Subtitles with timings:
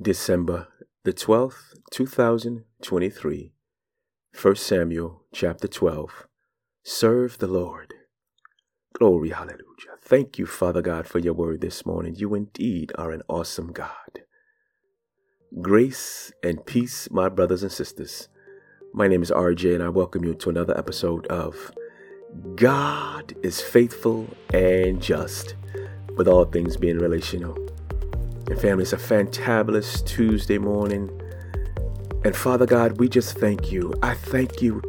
[0.00, 0.68] December
[1.04, 3.52] the 12th, 2023.
[4.40, 6.26] 1 Samuel chapter 12.
[6.82, 7.92] Serve the Lord.
[8.94, 9.98] Glory, hallelujah.
[10.02, 12.14] Thank you, Father God, for your word this morning.
[12.14, 14.22] You indeed are an awesome God.
[15.60, 18.28] Grace and peace, my brothers and sisters.
[18.94, 21.72] My name is RJ, and I welcome you to another episode of
[22.54, 25.56] God is Faithful and Just,
[26.16, 27.58] with all things being relational.
[28.50, 31.08] And family, it's a fantabulous Tuesday morning.
[32.24, 33.94] And Father God, we just thank you.
[34.02, 34.82] I thank you.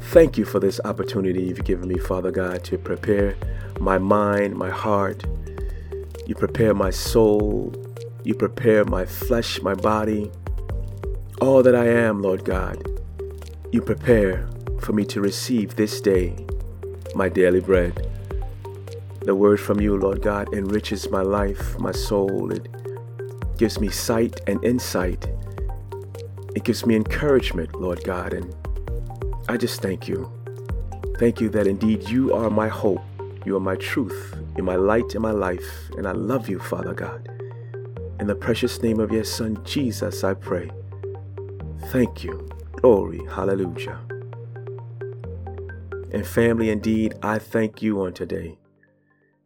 [0.00, 3.36] Thank you for this opportunity you've given me, Father God, to prepare
[3.78, 5.22] my mind, my heart.
[6.26, 7.74] You prepare my soul.
[8.24, 10.32] You prepare my flesh, my body.
[11.42, 12.82] All that I am, Lord God,
[13.70, 14.48] you prepare
[14.80, 16.34] for me to receive this day
[17.14, 18.10] my daily bread.
[19.20, 22.50] The word from you, Lord God, enriches my life, my soul.
[22.50, 22.66] It
[23.58, 25.26] gives me sight and insight.
[26.54, 28.54] It gives me encouragement, Lord God, and
[29.48, 30.32] I just thank you.
[31.18, 33.02] Thank you that indeed you are my hope,
[33.44, 36.94] you are my truth, you're my light in my life, and I love you, Father
[36.94, 37.28] God.
[38.20, 40.70] In the precious name of your Son, Jesus, I pray.
[41.86, 42.48] Thank you.
[42.72, 43.20] Glory.
[43.26, 43.98] Hallelujah.
[46.12, 48.58] And family, indeed, I thank you on today.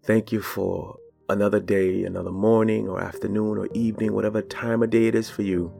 [0.02, 5.06] Thank you for another day, another morning or afternoon or evening, whatever time of day
[5.06, 5.72] it is for you,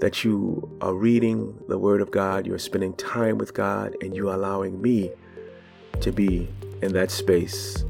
[0.00, 4.28] that you are reading the Word of God, you're spending time with God, and you
[4.28, 5.10] are allowing me
[6.00, 6.48] to be
[6.82, 7.84] in that space.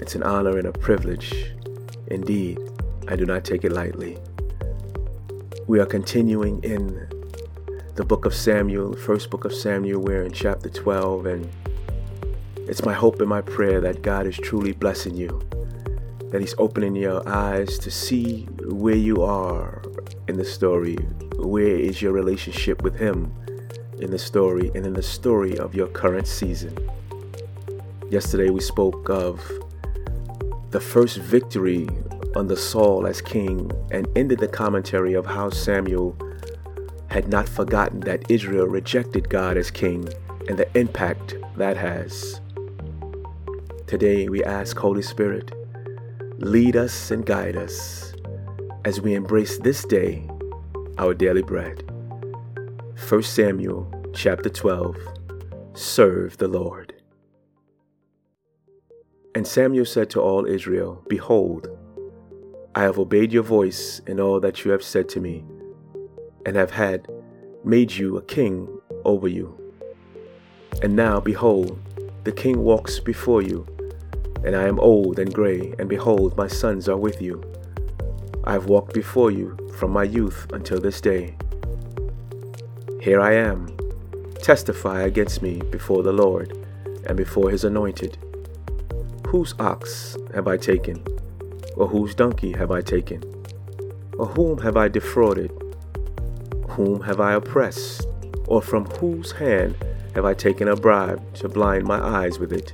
[0.00, 1.52] It's an honor and a privilege.
[2.08, 2.58] Indeed,
[3.08, 4.18] I do not take it lightly.
[5.66, 7.08] We are continuing in
[7.96, 10.00] the book of Samuel, first book of Samuel.
[10.00, 11.50] We're in chapter 12, and
[12.56, 15.40] it's my hope and my prayer that God is truly blessing you
[16.30, 19.82] that He's opening your eyes to see where you are
[20.28, 20.96] in the story.
[21.38, 23.32] Where is your relationship with Him
[23.98, 26.76] in the story and in the story of your current season?
[28.10, 29.40] Yesterday we spoke of
[30.70, 31.88] the first victory
[32.34, 36.16] under Saul as king and ended the commentary of how Samuel
[37.08, 40.08] had not forgotten that Israel rejected God as king
[40.48, 42.40] and the impact that has.
[43.86, 45.55] Today we ask Holy Spirit
[46.40, 48.12] Lead us and guide us
[48.84, 50.28] as we embrace this day
[50.98, 51.82] our daily bread.
[53.08, 54.98] 1 Samuel chapter 12
[55.72, 56.94] Serve the Lord.
[59.34, 61.68] And Samuel said to all Israel, Behold,
[62.74, 65.42] I have obeyed your voice in all that you have said to me,
[66.44, 67.08] and have had
[67.64, 68.68] made you a king
[69.06, 69.58] over you.
[70.82, 71.78] And now, behold,
[72.24, 73.66] the king walks before you
[74.46, 77.42] and I am old and gray, and behold, my sons are with you.
[78.44, 81.36] I have walked before you from my youth until this day.
[83.00, 83.76] Here I am.
[84.36, 86.56] Testify against me before the Lord
[87.06, 88.18] and before his anointed.
[89.26, 91.04] Whose ox have I taken?
[91.76, 93.24] Or whose donkey have I taken?
[94.16, 95.50] Or whom have I defrauded?
[96.68, 98.06] Whom have I oppressed?
[98.46, 99.76] Or from whose hand
[100.14, 102.72] have I taken a bribe to blind my eyes with it?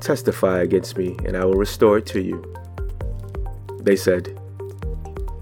[0.00, 2.42] Testify against me, and I will restore it to you.
[3.80, 4.38] They said,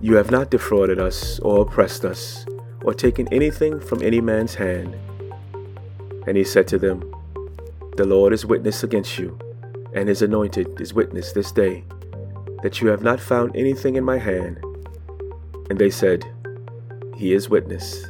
[0.01, 2.47] You have not defrauded us, or oppressed us,
[2.83, 4.97] or taken anything from any man's hand.
[6.27, 7.01] And he said to them,
[7.97, 9.39] The Lord is witness against you,
[9.95, 11.85] and his anointed is witness this day,
[12.63, 14.59] that you have not found anything in my hand.
[15.69, 16.25] And they said,
[17.15, 18.07] He is witness.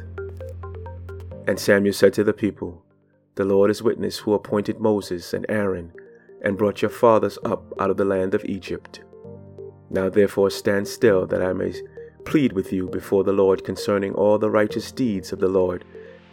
[1.45, 2.83] And Samuel said to the people,
[3.35, 5.91] The Lord is witness who appointed Moses and Aaron
[6.41, 9.01] and brought your fathers up out of the land of Egypt.
[9.89, 11.73] Now therefore stand still, that I may
[12.25, 15.85] plead with you before the Lord concerning all the righteous deeds of the Lord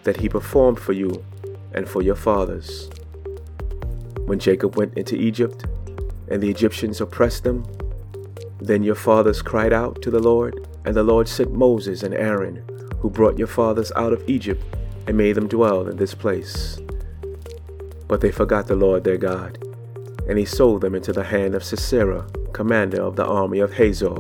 [0.03, 1.25] that he performed for you
[1.73, 2.91] and for your fathers.
[4.27, 5.65] When Jacob went into Egypt,
[6.29, 7.65] and the Egyptians oppressed them,
[8.61, 12.65] then your fathers cried out to the Lord, and the Lord sent Moses and Aaron,
[12.99, 14.63] who brought your fathers out of Egypt
[15.07, 16.79] and made them dwell in this place.
[18.09, 19.59] But they forgot the Lord their God
[20.29, 24.17] and he sold them into the hand of Sisera, commander of the army of Hazor,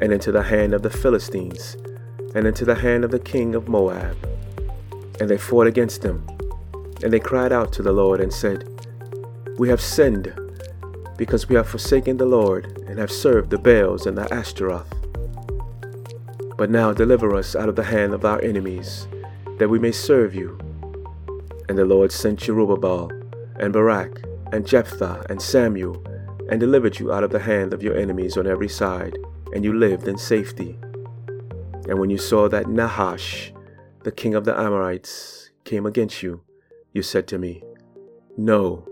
[0.00, 1.76] and into the hand of the Philistines,
[2.34, 4.16] and into the hand of the king of Moab.
[5.20, 6.26] And they fought against them,
[7.02, 8.64] and they cried out to the Lord and said,
[9.58, 10.34] We have sinned,
[11.18, 14.88] because we have forsaken the Lord, and have served the Baals and the Ashtaroth.
[16.56, 19.06] But now deliver us out of the hand of our enemies,
[19.58, 20.58] that we may serve you.
[21.68, 23.10] And the Lord sent Jerubbaal
[23.58, 24.22] and Barak
[24.52, 26.04] and Jephthah and Samuel,
[26.48, 29.16] and delivered you out of the hand of your enemies on every side,
[29.54, 30.78] and you lived in safety.
[31.88, 33.52] And when you saw that Nahash,
[34.02, 36.42] the king of the Ammonites, came against you,
[36.92, 37.62] you said to me,
[38.36, 38.86] No,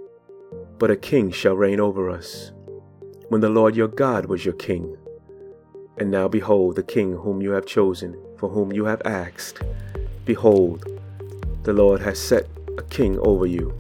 [0.78, 2.52] but a king shall reign over us,
[3.28, 4.96] when the Lord your God was your king.
[5.98, 9.62] And now behold, the king whom you have chosen, for whom you have asked,
[10.24, 10.86] behold,
[11.64, 12.46] the Lord has set
[12.78, 13.74] a king over you.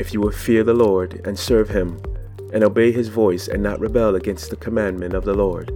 [0.00, 2.00] If you will fear the Lord and serve him,
[2.54, 5.70] and obey his voice and not rebel against the commandment of the Lord,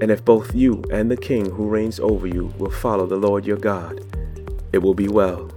[0.00, 3.44] and if both you and the king who reigns over you will follow the Lord
[3.44, 3.98] your God,
[4.72, 5.50] it will be well.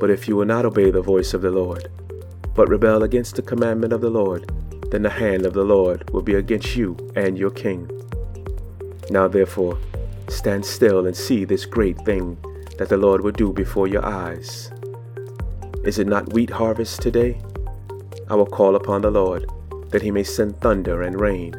[0.00, 1.88] But if you will not obey the voice of the Lord,
[2.56, 4.50] but rebel against the commandment of the Lord,
[4.90, 7.88] then the hand of the Lord will be against you and your king.
[9.10, 9.78] Now therefore,
[10.28, 12.36] stand still and see this great thing
[12.78, 14.71] that the Lord will do before your eyes.
[15.84, 17.40] Is it not wheat harvest today?
[18.28, 19.50] I will call upon the Lord,
[19.88, 21.54] that he may send thunder and rain,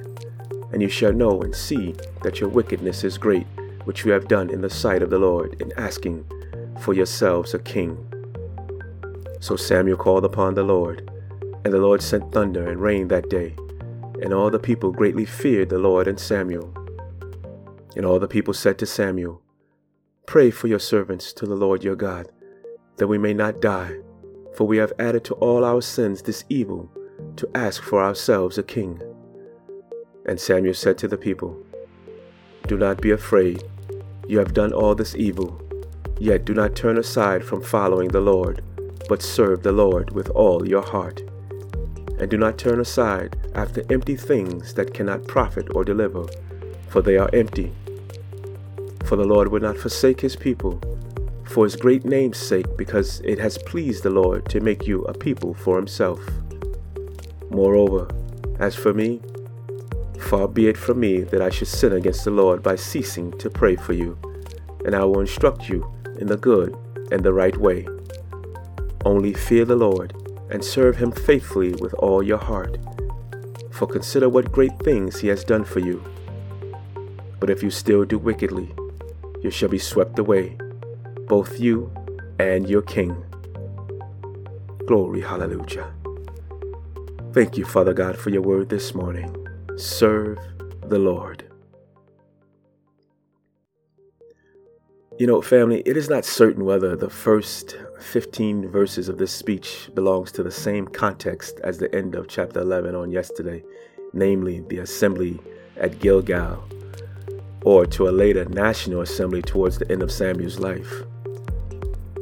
[0.72, 3.46] and you shall know and see that your wickedness is great,
[3.84, 6.26] which you have done in the sight of the Lord in asking
[6.80, 7.98] for yourselves a king.
[9.42, 11.12] So Samuel called upon the Lord,
[11.66, 13.58] and the Lord sent thunder and rain that day,
[14.22, 16.74] and all the people greatly feared the Lord and Samuel.
[17.98, 19.42] And all the people said to Samuel,
[20.28, 22.32] Pray for your servants to the Lord your God,
[22.96, 23.98] that we may not die,
[24.56, 26.90] for we have added to all our sins this evil,
[27.36, 29.02] to ask for ourselves a king.
[30.26, 31.58] And Samuel said to the people,
[32.68, 33.64] Do not be afraid,
[34.28, 35.62] you have done all this evil,
[36.20, 38.64] yet do not turn aside from following the Lord
[39.08, 41.22] but serve the Lord with all your heart.
[42.20, 46.26] And do not turn aside after empty things that cannot profit or deliver,
[46.88, 47.72] for they are empty.
[49.06, 50.80] For the Lord will not forsake his people,
[51.46, 55.14] for his great name's sake, because it has pleased the Lord to make you a
[55.14, 56.20] people for himself.
[57.50, 58.08] Moreover,
[58.60, 59.22] as for me,
[60.20, 63.50] far be it from me that I should sin against the Lord by ceasing to
[63.50, 64.18] pray for you,
[64.86, 65.86] and I will instruct you
[66.20, 66.76] in the good
[67.12, 67.88] and the right way.
[69.06, 70.16] Only fear the Lord
[70.50, 72.78] and serve him faithfully with all your heart.
[73.72, 76.04] For consider what great things he has done for you.
[77.40, 78.74] But if you still do wickedly,
[79.42, 80.58] you shall be swept away,
[81.28, 81.92] both you
[82.40, 83.16] and your king.
[84.86, 85.92] Glory, hallelujah.
[87.34, 89.36] Thank you, Father God, for your word this morning.
[89.78, 90.38] Serve
[90.88, 91.50] the Lord.
[95.20, 99.90] You know, family, it is not certain whether the first 15 verses of this speech
[99.94, 103.64] belongs to the same context as the end of chapter 11 on yesterday,
[104.12, 105.40] namely the assembly
[105.78, 106.64] at Gilgal,
[107.64, 111.04] or to a later national assembly towards the end of Samuel's life.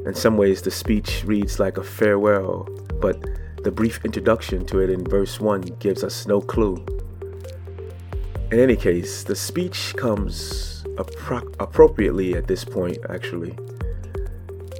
[0.05, 2.67] In some ways, the speech reads like a farewell,
[2.99, 3.21] but
[3.63, 6.83] the brief introduction to it in verse 1 gives us no clue.
[8.51, 13.55] In any case, the speech comes appro- appropriately at this point, actually.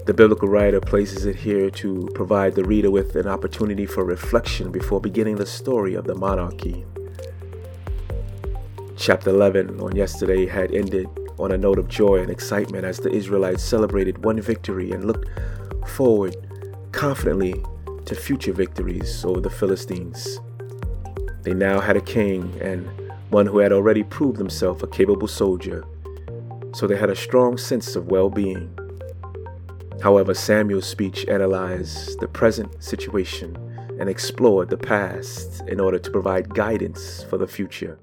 [0.08, 4.72] The biblical writer places it here to provide the reader with an opportunity for reflection
[4.72, 6.84] before beginning the story of the monarchy.
[8.98, 11.08] Chapter 11 on yesterday had ended
[11.42, 15.28] on a note of joy and excitement as the Israelites celebrated one victory and looked
[15.88, 16.36] forward
[16.92, 17.56] confidently
[18.06, 20.40] to future victories over the Philistines.
[21.44, 22.88] They now had a king and
[23.30, 25.86] one who had already proved himself a capable soldier
[26.74, 28.78] so they had a strong sense of well being.
[30.02, 33.56] However, Samuel's speech analyzed the present situation
[34.00, 38.00] and explored the past in order to provide guidance for the future.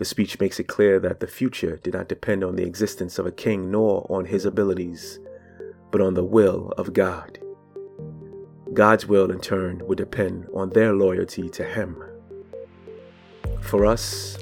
[0.00, 3.26] The speech makes it clear that the future did not depend on the existence of
[3.26, 5.18] a king nor on his abilities,
[5.90, 7.38] but on the will of God.
[8.72, 12.02] God's will, in turn, would depend on their loyalty to Him.
[13.60, 14.38] For us,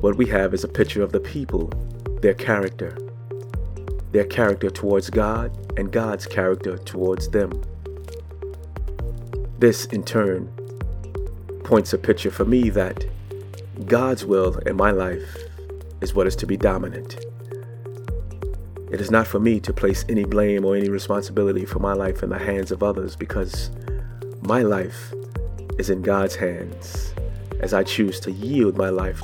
[0.00, 1.70] what we have is a picture of the people,
[2.22, 2.96] their character,
[4.12, 7.52] their character towards God, and God's character towards them.
[9.58, 10.46] This, in turn,
[11.64, 13.04] points a picture for me that
[13.86, 15.36] God's will in my life
[16.00, 17.16] is what is to be dominant.
[18.90, 22.22] It is not for me to place any blame or any responsibility for my life
[22.22, 23.70] in the hands of others because
[24.42, 25.12] my life
[25.76, 27.12] is in God's hands
[27.60, 29.20] as I choose to yield my life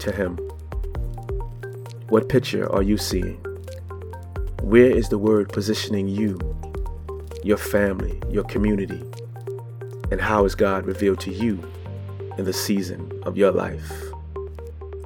[0.00, 0.36] to Him.
[2.10, 3.42] What picture are you seeing?
[4.60, 6.38] Where is the word positioning you,
[7.42, 9.02] your family, your community?
[10.10, 11.62] And how is God revealed to you
[12.38, 13.92] in the season of your life?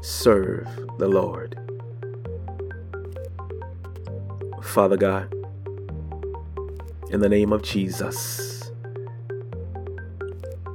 [0.03, 1.59] Serve the Lord.
[4.62, 5.33] Father God,
[7.11, 8.71] in the name of Jesus,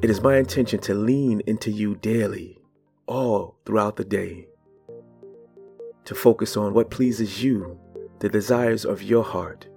[0.01, 2.59] it is my intention to lean into you daily
[3.07, 4.47] all throughout the day
[6.07, 7.77] to focus on what pleases you,
[8.19, 9.67] the desires of your heart,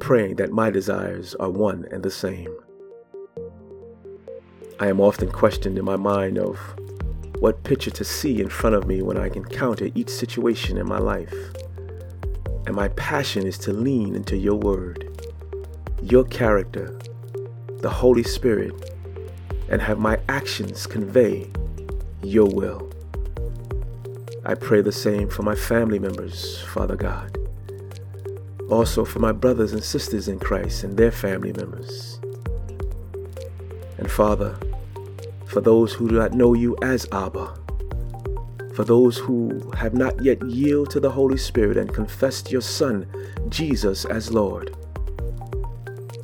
[0.00, 2.52] praying that my desires are one and the same.
[4.78, 6.58] I am often questioned in my mind of
[7.38, 10.98] what picture to see in front of me when I encounter each situation in my
[10.98, 11.34] life.
[12.66, 15.08] And my passion is to lean into your word,
[16.02, 16.98] your character,
[17.78, 18.74] the Holy Spirit,
[19.70, 21.50] and have my actions convey
[22.22, 22.92] your will.
[24.44, 27.38] I pray the same for my family members, Father God.
[28.68, 32.20] Also for my brothers and sisters in Christ and their family members.
[33.98, 34.58] And Father,
[35.56, 37.54] for those who do not know you as Abba,
[38.74, 43.06] for those who have not yet yielded to the Holy Spirit and confessed your Son,
[43.48, 44.76] Jesus, as Lord.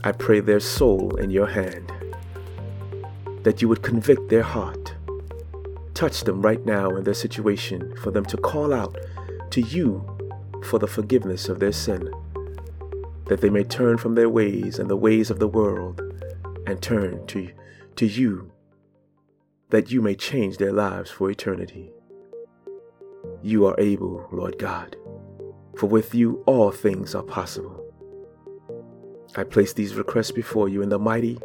[0.05, 1.91] I pray their soul in your hand,
[3.43, 4.95] that you would convict their heart,
[5.95, 8.99] touch them right now in their situation, for them to call out
[9.49, 10.05] to you
[10.67, 12.13] for the forgiveness of their sin,
[13.29, 16.03] that they may turn from their ways and the ways of the world
[16.67, 17.51] and turn to,
[17.97, 18.53] to you
[19.73, 21.91] that you may change their lives for eternity.
[23.43, 24.97] You are able, Lord God,
[25.79, 27.83] for with you all things are possible.
[29.35, 31.41] I place these requests before you in the mighty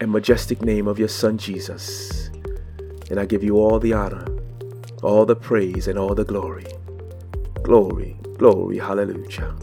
[0.00, 2.30] and majestic name of your Son Jesus,
[3.10, 4.24] and I give you all the honor,
[5.02, 6.64] all the praise, and all the glory.
[7.64, 9.54] Glory, glory, hallelujah.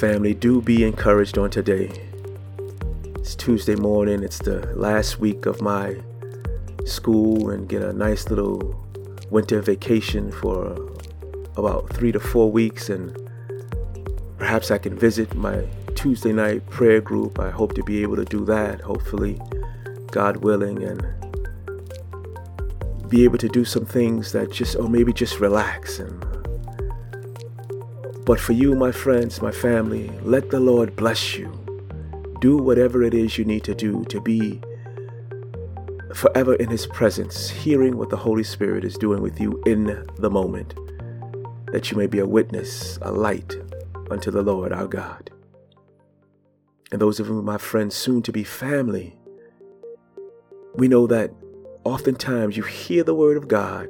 [0.00, 2.13] Family, do be encouraged on today.
[3.24, 4.22] It's Tuesday morning.
[4.22, 5.96] It's the last week of my
[6.84, 8.86] school and get a nice little
[9.30, 10.76] winter vacation for
[11.56, 12.90] about three to four weeks.
[12.90, 13.16] And
[14.36, 17.40] perhaps I can visit my Tuesday night prayer group.
[17.40, 19.40] I hope to be able to do that, hopefully,
[20.10, 21.02] God willing, and
[23.08, 25.98] be able to do some things that just, or maybe just relax.
[25.98, 26.22] And
[28.26, 31.63] but for you, my friends, my family, let the Lord bless you
[32.44, 34.60] do whatever it is you need to do to be
[36.12, 40.28] forever in His presence, hearing what the Holy Spirit is doing with you in the
[40.28, 40.74] moment,
[41.72, 43.56] that you may be a witness, a light
[44.10, 45.30] unto the Lord our God.
[46.92, 49.16] And those of you, my friends, soon to be family,
[50.74, 51.32] we know that
[51.84, 53.88] oftentimes you hear the word of God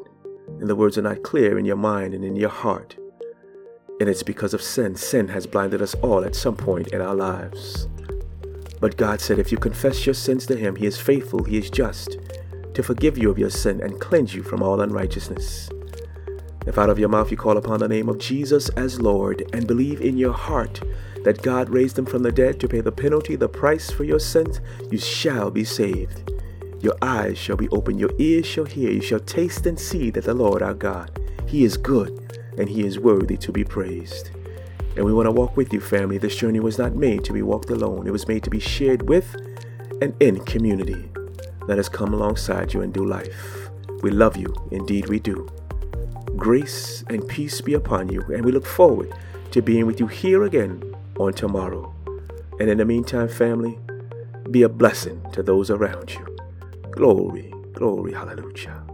[0.61, 2.95] and the words are not clear in your mind and in your heart.
[3.99, 4.95] And it's because of sin.
[4.95, 7.89] Sin has blinded us all at some point in our lives.
[8.85, 11.71] But God said, If you confess your sins to Him, He is faithful, He is
[11.71, 12.19] just,
[12.75, 15.71] to forgive you of your sin and cleanse you from all unrighteousness.
[16.67, 19.67] If out of your mouth you call upon the name of Jesus as Lord and
[19.67, 20.83] believe in your heart
[21.25, 24.21] that God raised him from the dead to pay the penalty, the price for your
[24.21, 24.61] sins,
[24.91, 26.31] you shall be saved.
[26.83, 30.25] Your eyes shall be opened, your ears shall hear, you shall taste and see that
[30.25, 34.29] the Lord our God, He is good and He is worthy to be praised.
[34.97, 36.19] And we want to walk with you, family.
[36.19, 39.09] This journey was not made to be walked alone, it was made to be shared
[39.09, 39.35] with
[40.01, 41.11] and in community.
[41.67, 43.71] Let us come alongside you and do life.
[44.03, 45.49] We love you, indeed we do.
[46.37, 49.13] Grace and peace be upon you, and we look forward
[49.51, 51.95] to being with you here again on tomorrow.
[52.61, 53.79] And in the meantime, family,
[54.51, 56.37] be a blessing to those around you.
[56.91, 58.94] Glory, glory, hallelujah.